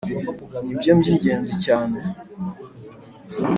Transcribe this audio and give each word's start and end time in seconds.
nibyo 0.65 0.91
byingenzi 0.99 1.53
cyane 1.65 1.97